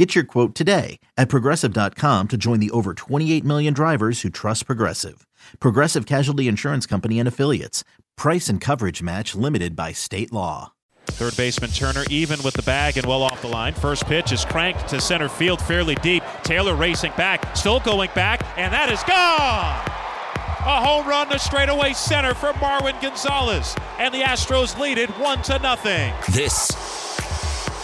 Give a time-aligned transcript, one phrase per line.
[0.00, 4.64] Get your quote today at progressive.com to join the over 28 million drivers who trust
[4.64, 5.26] Progressive.
[5.58, 7.84] Progressive Casualty Insurance Company and Affiliates.
[8.16, 10.72] Price and coverage match limited by state law.
[11.04, 13.74] Third baseman Turner even with the bag and well off the line.
[13.74, 16.22] First pitch is cranked to center field fairly deep.
[16.44, 19.84] Taylor racing back, still going back, and that is gone!
[20.66, 25.42] A home run to straightaway center for Marwin Gonzalez, and the Astros lead it one
[25.42, 26.14] to nothing.
[26.32, 26.70] This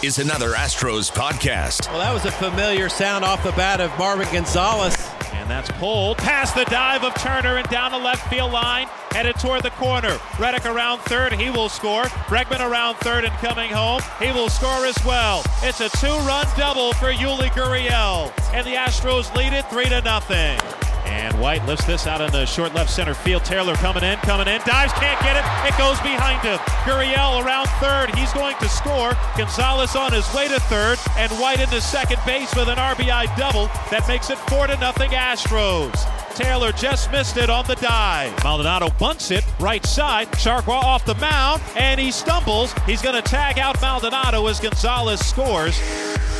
[0.03, 1.87] is another Astros podcast.
[1.89, 4.95] Well, that was a familiar sound off the bat of Marwin Gonzalez.
[5.33, 9.35] And that's pulled past the dive of Turner and down the left field line, headed
[9.39, 10.19] toward the corner.
[10.39, 12.03] Reddick around third, he will score.
[12.27, 15.43] Bregman around third and coming home, he will score as well.
[15.63, 20.59] It's a two-run double for Yuli Gurriel, and the Astros lead it three to nothing.
[21.07, 23.43] And White lifts this out in the short left center field.
[23.45, 25.43] Taylor coming in, coming in, dives, can't get it.
[25.67, 26.57] It goes behind him.
[26.85, 28.13] Gurriel around third.
[28.15, 29.13] He's going to score.
[29.37, 33.67] Gonzalez on his way to third, and White into second base with an RBI double
[33.89, 35.93] that makes it four to nothing Astros.
[36.35, 38.31] Taylor just missed it on the dive.
[38.43, 40.31] Maldonado bunts it right side.
[40.33, 42.73] Chargois off the mound, and he stumbles.
[42.85, 45.79] He's going to tag out Maldonado as Gonzalez scores.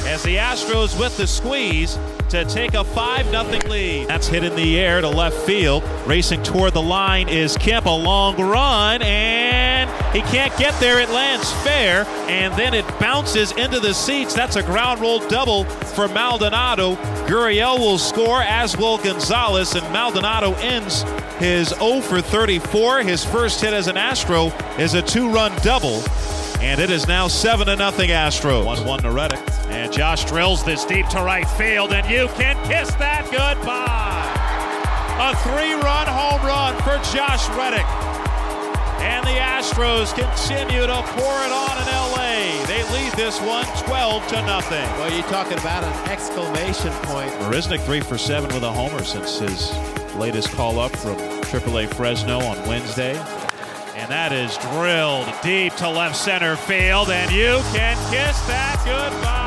[0.08, 4.08] As the Astros with the squeeze to take a 5 0 lead.
[4.08, 5.84] That's hit in the air to left field.
[6.06, 7.86] Racing toward the line is Kemp.
[7.86, 9.37] A long run, and
[10.18, 11.00] he can't get there.
[11.00, 14.34] It lands fair, and then it bounces into the seats.
[14.34, 16.96] That's a ground roll double for Maldonado.
[17.28, 21.04] Gurriel will score, as will Gonzalez, and Maldonado ends
[21.38, 23.04] his 0 for 34.
[23.04, 24.48] His first hit as an Astro
[24.80, 26.02] is a two run double.
[26.62, 28.66] And it is now 7 to nothing Astros.
[28.66, 29.40] 1 1 to Reddick.
[29.68, 34.34] And Josh drills this deep to right field, and you can kiss that goodbye.
[35.20, 38.27] A three run home run for Josh Reddick.
[39.08, 42.66] And the Astros continue to pour it on in LA.
[42.68, 44.84] They lead this one 12 to nothing.
[45.00, 47.32] Well, you're talking about an exclamation point.
[47.40, 49.72] Marisnick 3 for 7 with a homer since his
[50.18, 53.16] latest call up from AAA Fresno on Wednesday.
[53.96, 59.47] And that is drilled deep to left center field, and you can kiss that goodbye.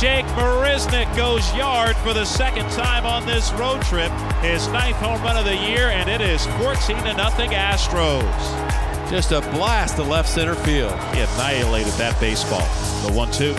[0.00, 5.20] Jake Marisnick goes yard for the second time on this road trip, his ninth home
[5.20, 9.10] run of the year, and it is 14 to nothing Astros.
[9.10, 10.92] Just a blast to left center field.
[11.12, 12.66] He annihilated that baseball.
[13.06, 13.52] The one-two.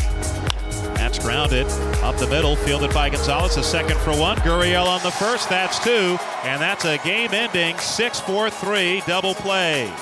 [0.96, 1.68] That's grounded
[2.02, 3.58] up the middle, fielded by Gonzalez.
[3.58, 4.38] A second for one.
[4.38, 5.48] Gurriel on the first.
[5.48, 6.18] That's two.
[6.44, 9.94] And that's a game ending 6 4 3 double play.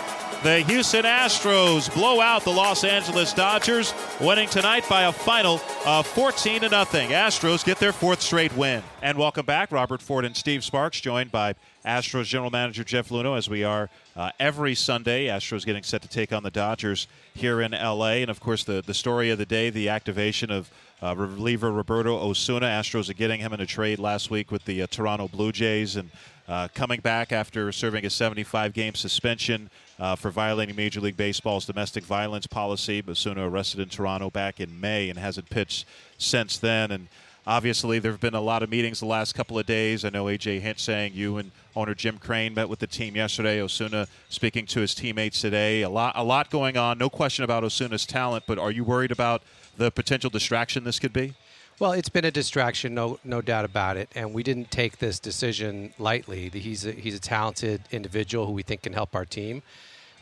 [0.41, 6.07] The Houston Astros blow out the Los Angeles Dodgers, winning tonight by a final of
[6.07, 7.09] 14 to nothing.
[7.09, 8.81] Astros get their fourth straight win.
[9.01, 11.55] And welcome back, Robert Ford and Steve Sparks, joined by
[11.85, 15.25] Astros general manager Jeff Luhnow, as we are uh, every Sunday.
[15.25, 18.81] Astros getting set to take on the Dodgers here in LA, and of course the
[18.81, 22.65] the story of the day, the activation of uh, reliever Roberto Osuna.
[22.65, 25.97] Astros are getting him in a trade last week with the uh, Toronto Blue Jays,
[25.97, 26.09] and
[26.47, 31.65] uh, coming back after serving a 75 game suspension uh, for violating Major League Baseball's
[31.65, 33.03] domestic violence policy.
[33.07, 35.85] Osuna arrested in Toronto back in May and hasn't pitched
[36.17, 36.91] since then.
[36.91, 37.07] And
[37.45, 40.05] obviously, there have been a lot of meetings the last couple of days.
[40.05, 43.61] I know AJ Hinch saying you and owner Jim Crane met with the team yesterday.
[43.61, 45.81] Osuna speaking to his teammates today.
[45.81, 46.97] A lot, a lot going on.
[46.97, 49.43] No question about Osuna's talent, but are you worried about
[49.77, 51.33] the potential distraction this could be?
[51.79, 55.17] Well, it's been a distraction, no, no doubt about it, and we didn't take this
[55.17, 56.49] decision lightly.
[56.49, 59.63] He's a, he's a talented individual who we think can help our team.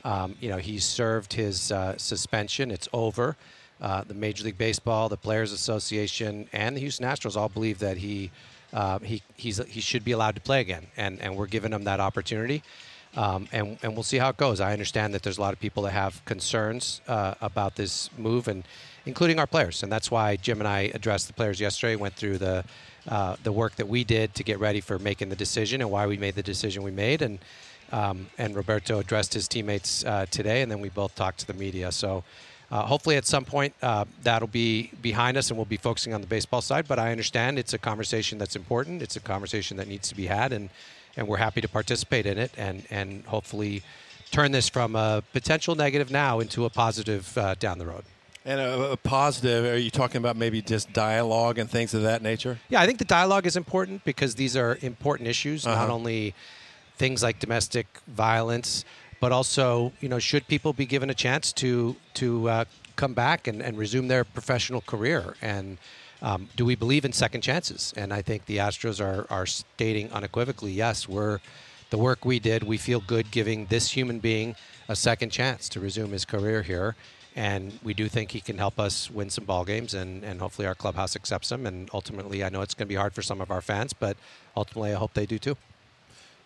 [0.03, 3.37] Um, you know, he's served his uh, suspension; it's over.
[3.81, 7.97] Uh, the Major League Baseball, the Players Association, and the Houston Astros all believe that
[7.97, 8.29] he
[8.71, 9.51] uh, he he
[9.81, 12.61] should be allowed to play again, and and we're giving him that opportunity.
[13.15, 14.61] Um, and and we'll see how it goes.
[14.61, 18.47] I understand that there's a lot of people that have concerns uh, about this move,
[18.47, 18.63] and
[19.07, 21.95] including our players, and that's why Jim and I addressed the players yesterday.
[21.95, 22.63] Went through the
[23.07, 26.05] uh, the work that we did to get ready for making the decision and why
[26.05, 27.39] we made the decision we made, and
[27.91, 31.55] um, and Roberto addressed his teammates uh, today, and then we both talked to the
[31.55, 31.91] media.
[31.91, 32.23] So.
[32.69, 36.19] Uh, hopefully, at some point, uh, that'll be behind us, and we'll be focusing on
[36.19, 36.85] the baseball side.
[36.85, 39.01] But I understand it's a conversation that's important.
[39.01, 40.69] It's a conversation that needs to be had, and
[41.15, 43.83] and we're happy to participate in it, and and hopefully
[44.31, 48.03] turn this from a potential negative now into a positive uh, down the road.
[48.47, 52.21] And a, a, positive, are you talking about maybe just dialogue and things of that
[52.21, 52.59] nature?
[52.69, 55.75] Yeah, I think the dialogue is important because these are important issues, uh-huh.
[55.75, 56.33] not only
[56.95, 58.85] things like domestic violence,
[59.19, 62.65] but also, you know, should people be given a chance to to uh,
[62.95, 65.35] come back and, and resume their professional career?
[65.41, 65.77] And
[66.21, 67.93] um, do we believe in second chances?
[67.97, 71.39] And I think the Astros are are stating unequivocally, yes, we're
[71.89, 72.63] the work we did.
[72.63, 74.55] We feel good giving this human being
[74.87, 76.95] a second chance to resume his career here.
[77.37, 80.67] And we do think he can help us win some ball games, and, and hopefully
[80.67, 81.67] our clubhouse accepts him.
[81.67, 84.17] And ultimately, I know it's going to be hard for some of our fans, but
[84.55, 85.55] ultimately, I hope they do too.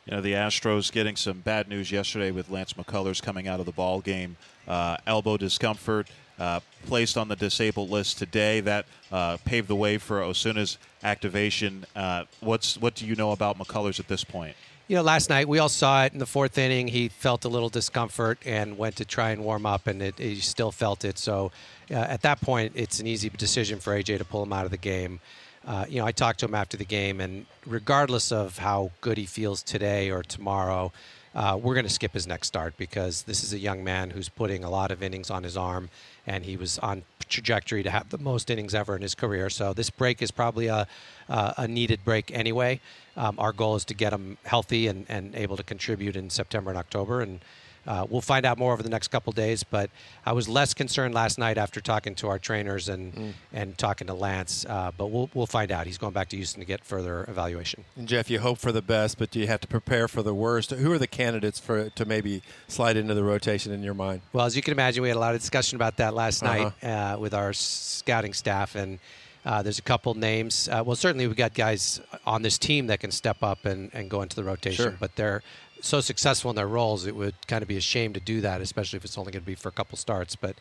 [0.06, 3.66] You know, the Astros getting some bad news yesterday with Lance McCullers coming out of
[3.66, 4.36] the ball game,
[4.68, 8.60] uh, elbow discomfort, uh, placed on the disabled list today.
[8.60, 11.86] That uh, paved the way for Osuna's activation.
[11.96, 14.58] Uh, what's what do you know about McCullers at this point?
[14.92, 16.86] You know, last night we all saw it in the fourth inning.
[16.86, 20.36] He felt a little discomfort and went to try and warm up, and it, he
[20.42, 21.18] still felt it.
[21.18, 21.54] So
[21.90, 24.72] uh, at that point, it's an easy decision for AJ to pull him out of
[24.72, 25.22] the game.
[25.66, 29.18] Uh, you know, I talked to him after the game, and regardless of how good
[29.18, 30.92] he feels today or tomorrow,
[31.34, 34.30] uh, we're going to skip his next start because this is a young man who's
[34.30, 35.90] putting a lot of innings on his arm,
[36.28, 39.50] and he was on trajectory to have the most innings ever in his career.
[39.50, 40.88] So this break is probably a,
[41.30, 42.82] uh, a needed break anyway.
[43.16, 46.70] Um, our goal is to get him healthy and, and able to contribute in September
[46.70, 47.40] and October, and
[47.88, 49.64] uh, we'll find out more over the next couple days.
[49.64, 49.90] But
[50.26, 53.34] I was less concerned last night after talking to our trainers and mm.
[53.54, 54.66] and talking to Lance.
[54.68, 55.88] Uh, but we'll we'll find out.
[55.88, 57.84] He's going back to Houston to get further evaluation.
[57.96, 60.34] And Jeff, you hope for the best, but do you have to prepare for the
[60.34, 60.72] worst?
[60.72, 64.22] Who are the candidates for to maybe slide into the rotation in your mind?
[64.34, 66.72] Well, as you can imagine, we had a lot of discussion about that last uh-huh.
[66.82, 69.00] night uh, with our scouting staff and.
[69.46, 70.70] Uh, there's a couple names.
[70.70, 74.10] Uh, well, certainly we've got guys on this team that can step up and, and
[74.10, 74.98] go into the rotation, sure.
[75.00, 75.42] but they're
[75.82, 78.62] so successful in their roles, it would kind of be a shame to do that,
[78.62, 80.36] especially if it's only going to be for a couple starts.
[80.36, 80.56] But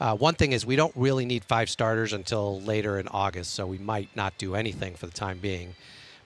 [0.00, 3.66] uh, one thing is, we don't really need five starters until later in August, so
[3.66, 5.74] we might not do anything for the time being.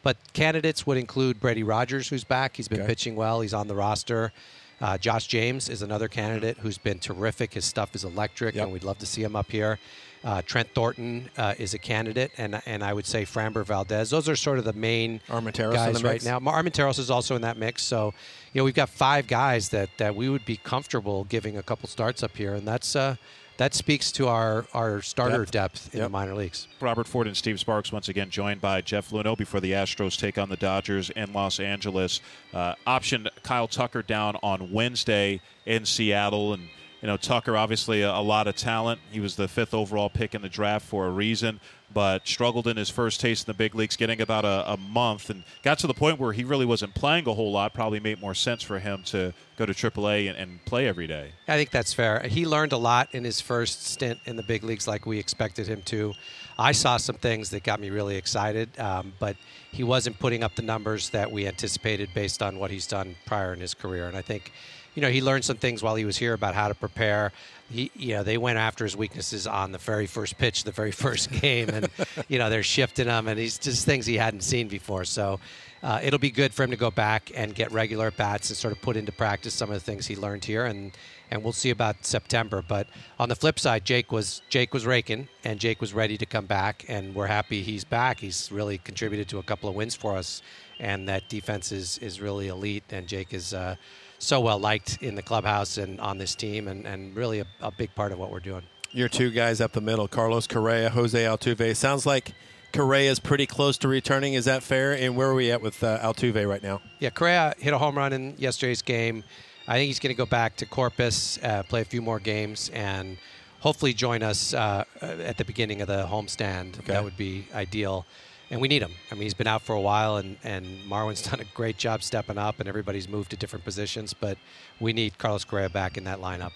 [0.03, 2.57] But candidates would include Brady Rodgers, who's back.
[2.57, 2.89] He's been okay.
[2.89, 3.41] pitching well.
[3.41, 4.33] He's on the roster.
[4.81, 7.55] Uh, Josh James is another candidate who's been terrific.
[7.55, 8.65] His stuff is electric, yep.
[8.65, 9.79] and we'd love to see him up here.
[10.25, 14.11] Uh, Trent Thornton uh, is a candidate, and and I would say Framber Valdez.
[14.11, 16.39] Those are sort of the main Armenteros guys right now.
[16.39, 17.83] Armenteros is also in that mix.
[17.83, 18.15] So,
[18.53, 21.89] you know, we've got five guys that, that we would be comfortable giving a couple
[21.89, 23.17] starts up here, and that's uh,
[23.57, 26.07] that speaks to our, our starter depth, depth in yep.
[26.07, 26.69] the minor leagues.
[26.81, 30.39] Robert Ford and Steve Sparks once again joined by Jeff Luhnow before the Astros take
[30.39, 32.21] on the Dodgers in Los Angeles.
[32.55, 36.69] Uh, optioned Kyle Tucker down on Wednesday in Seattle and–
[37.03, 39.01] you know, Tucker, obviously a, a, lot of talent.
[39.11, 41.59] He was the fifth overall pick in the draft for a reason,
[41.93, 45.29] but struggled in his first taste in the big leagues, getting about a, a month,
[45.29, 47.75] and got to the point where he really wasn't playing a whole lot.
[47.75, 51.33] Probably made more sense for him to go to AAA and, and play every day.
[51.49, 52.21] I think that's fair.
[52.21, 55.67] He learned a lot in his first stint in the big leagues, like we expected
[55.67, 56.15] him to.
[56.57, 59.37] I saw some things that got me really excited, um, but
[59.73, 63.53] he wasn't putting up the numbers that we anticipated based on what he's done prior
[63.53, 64.07] in his career.
[64.07, 64.53] And I think
[64.95, 67.33] you know, he learned some things while he was here about how to prepare.
[67.71, 70.93] He, you know, they went after his weaknesses on the very first pitch, the very
[71.05, 71.89] first game, and
[72.29, 75.05] you know they're shifting him, and he's just things he hadn't seen before.
[75.05, 75.41] So
[75.83, 78.73] uh, it'll be good for him to go back and get regular bats and sort
[78.73, 80.93] of put into practice some of the things he learned here, and
[81.33, 82.63] and we'll see about September.
[82.67, 82.87] But
[83.19, 86.45] on the flip side, Jake was Jake was raking, and Jake was ready to come
[86.45, 88.21] back, and we're happy he's back.
[88.21, 90.43] He's really contributed to a couple of wins for us,
[90.79, 93.53] and that defense is is really elite, and Jake is.
[93.53, 93.75] Uh,
[94.19, 97.73] so well liked in the clubhouse and on this team, and, and really a, a
[97.73, 98.63] big part of what we're doing.
[98.93, 101.75] Your two guys up the middle, Carlos Correa, Jose Altuve.
[101.75, 102.33] Sounds like
[102.73, 104.35] Correa is pretty close to returning.
[104.35, 104.93] Is that fair?
[104.93, 106.81] And where are we at with uh, Altuve right now?
[107.01, 109.25] Yeah, Correa hit a home run in yesterday's game.
[109.69, 112.71] I think he's going to go back to Corpus, uh, play a few more games,
[112.75, 113.17] and
[113.61, 116.79] hopefully join us uh, at the beginning of the homestand.
[116.81, 116.93] Okay.
[116.93, 118.05] That would be ideal
[118.53, 118.93] and we need him.
[119.11, 122.03] I mean, he's been out for a while, and, and Marwin's done a great job
[122.03, 124.37] stepping up, and everybody's moved to different positions, but
[124.79, 126.53] we need Carlos Correa back in that lineup.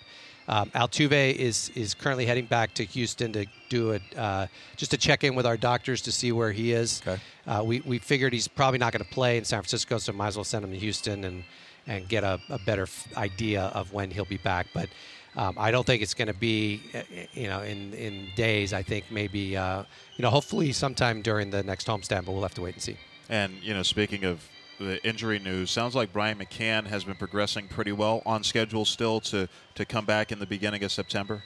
[0.49, 4.47] Um, Altuve is is currently heading back to Houston to do it, uh,
[4.77, 7.03] just to check in with our doctors to see where he is.
[7.05, 7.21] Okay.
[7.49, 10.29] Uh, we, we figured he's probably not going to play in San Francisco, so might
[10.29, 11.43] as well send him to Houston and
[11.87, 14.67] and get a, a better idea of when he'll be back.
[14.75, 14.89] But
[15.37, 17.03] um, I don't think it's going to be, uh,
[17.33, 18.73] you know, in in days.
[18.73, 19.85] I think maybe, uh,
[20.17, 22.97] you know, hopefully sometime during the next homestand, but we'll have to wait and see.
[23.29, 27.69] And you know, speaking of the injury news, sounds like Brian McCann has been progressing
[27.69, 31.43] pretty well on schedule still to to come back in the beginning of September.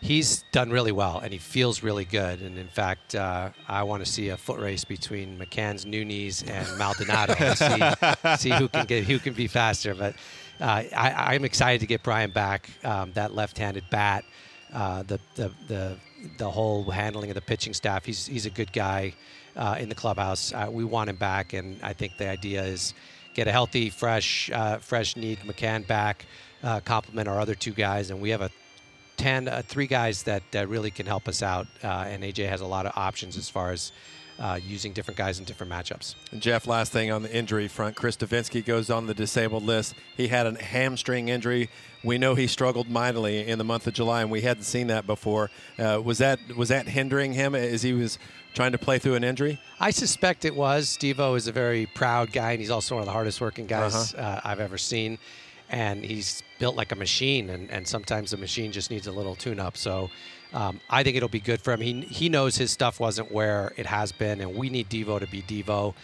[0.00, 2.40] He's done really well, and he feels really good.
[2.40, 6.42] And in fact, uh, I want to see a foot race between McCann's new knees
[6.42, 7.34] and Maldonado.
[7.54, 9.94] see, see who can get who can be faster.
[9.94, 10.14] But
[10.60, 12.70] uh, I, am excited to get Brian back.
[12.84, 14.24] Um, that left-handed bat,
[14.72, 15.96] uh, the, the the
[16.38, 18.04] the whole handling of the pitching staff.
[18.04, 19.14] He's he's a good guy
[19.56, 20.52] uh, in the clubhouse.
[20.52, 22.94] Uh, we want him back, and I think the idea is
[23.34, 26.24] get a healthy, fresh, uh, fresh need McCann back,
[26.62, 28.50] uh, complement our other two guys, and we have a
[29.16, 31.66] 10, uh, three guys that, that really can help us out.
[31.82, 33.92] Uh, and AJ has a lot of options as far as
[34.38, 36.14] uh, using different guys in different matchups.
[36.30, 39.94] And Jeff, last thing on the injury front, Chris Devenski goes on the disabled list.
[40.16, 41.70] He had a hamstring injury.
[42.04, 45.06] We know he struggled mightily in the month of July, and we hadn't seen that
[45.06, 45.50] before.
[45.78, 48.18] Uh, was that was that hindering him as he was
[48.54, 49.58] trying to play through an injury?
[49.80, 50.86] I suspect it was.
[50.98, 54.14] Stevo is a very proud guy, and he's also one of the hardest working guys
[54.14, 54.22] Uh-huh.
[54.22, 55.18] uh, I've ever seen.
[55.68, 59.34] And he's built like a machine, and, and sometimes the machine just needs a little
[59.34, 59.76] tune up.
[59.76, 60.10] So
[60.52, 61.80] um, I think it'll be good for him.
[61.80, 65.26] He, he knows his stuff wasn't where it has been, and we need Devo to
[65.26, 65.94] be Devo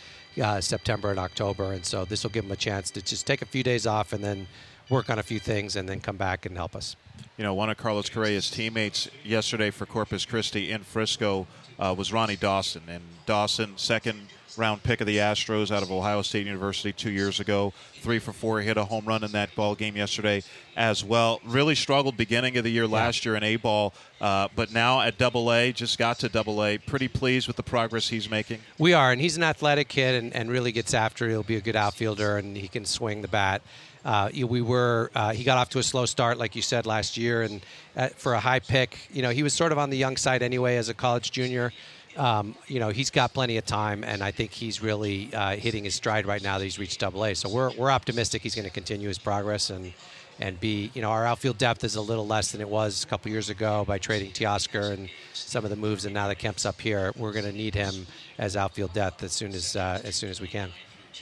[0.42, 1.72] uh, September and October.
[1.72, 4.12] And so this will give him a chance to just take a few days off
[4.12, 4.46] and then
[4.88, 6.96] work on a few things and then come back and help us.
[7.36, 11.46] You know, one of Carlos Correa's teammates yesterday for Corpus Christi in Frisco
[11.78, 12.82] uh, was Ronnie Dawson.
[12.88, 14.20] And Dawson, second
[14.56, 18.32] round pick of the Astros out of Ohio State University two years ago, three for
[18.32, 20.42] four, hit a home run in that ball game yesterday
[20.76, 21.40] as well.
[21.44, 25.18] Really struggled beginning of the year last year in A ball, uh, but now at
[25.18, 26.78] Double A, just got to Double A.
[26.78, 28.60] Pretty pleased with the progress he's making.
[28.78, 31.26] We are, and he's an athletic kid and, and really gets after.
[31.26, 31.30] it.
[31.30, 33.62] He'll be a good outfielder, and he can swing the bat.
[34.04, 37.16] Uh, we were uh, he got off to a slow start, like you said last
[37.16, 37.64] year, and
[37.96, 40.42] uh, for a high pick, you know, he was sort of on the young side
[40.42, 41.72] anyway as a college junior.
[42.16, 45.84] Um, you know, he's got plenty of time, and I think he's really uh, hitting
[45.84, 47.34] his stride right now that he's reached Double A.
[47.34, 49.92] So we're we're optimistic he's going to continue his progress and
[50.40, 53.06] and be you know our outfield depth is a little less than it was a
[53.06, 56.66] couple years ago by trading Teoscar and some of the moves, and now that Kemp's
[56.66, 58.06] up here, we're going to need him
[58.38, 60.70] as outfield depth as soon as uh, as soon as we can.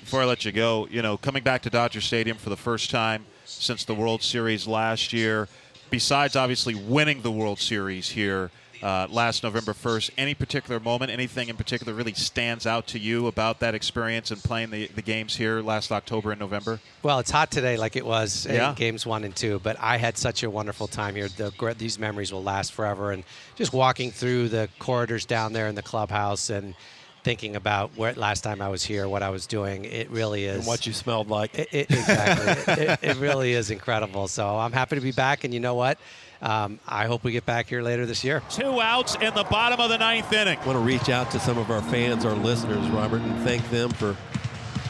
[0.01, 2.91] before I let you go, you know, coming back to Dodger Stadium for the first
[2.91, 5.49] time since the World Series last year,
[5.91, 8.51] besides obviously winning the World Series here
[8.83, 13.27] uh, last November 1st, any particular moment, anything in particular really stands out to you
[13.27, 16.81] about that experience and playing the, the games here last October and November?
[17.03, 18.71] Well, it's hot today, like it was Yeah.
[18.71, 19.61] in games one and two.
[19.63, 21.29] But I had such a wonderful time here.
[21.29, 23.13] The, these memories will last forever.
[23.13, 23.25] And
[23.57, 26.75] just walking through the corridors down there in the clubhouse and
[27.23, 30.57] thinking about where last time I was here, what I was doing, it really is
[30.61, 31.55] And what you smelled like?
[31.59, 32.73] It, it, exactly.
[32.85, 34.27] it, it really is incredible.
[34.27, 35.45] So I'm happy to be back.
[35.45, 35.99] And you know what?
[36.43, 38.43] Um, I hope we get back here later this year.
[38.51, 40.59] Two outs in the bottom of the ninth inning.
[40.59, 43.69] I want to reach out to some of our fans, our listeners, Robert, and thank
[43.71, 44.17] them for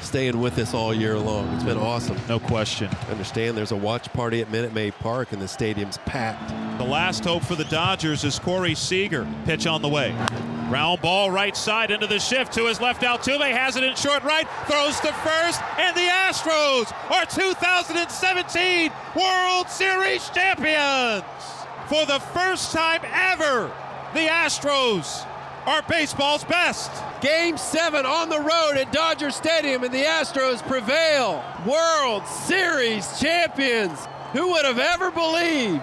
[0.01, 1.49] staying with us all year long.
[1.55, 2.17] It's been awesome.
[2.29, 2.89] No question.
[3.11, 6.49] Understand there's a watch party at Minute Maid Park and the stadium's packed.
[6.79, 9.27] The last hope for the Dodgers is Corey Seager.
[9.45, 10.15] Pitch on the way.
[10.71, 13.03] Round ball right side into the shift to his left.
[13.03, 19.69] Altuve has it in short right, throws to first, and the Astros are 2017 World
[19.69, 21.25] Series champions.
[21.89, 23.73] For the first time ever,
[24.15, 25.27] the Astros
[25.67, 26.93] are baseball's best.
[27.21, 31.45] Game seven on the road at Dodger Stadium, and the Astros prevail.
[31.67, 33.99] World Series champions.
[34.35, 35.83] Who would have ever believed?